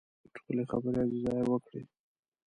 ټولې 0.35 0.63
خبرې 0.71 0.97
حاجي 1.01 1.19
ظاهر 1.25 1.45
وکړې. 1.49 1.81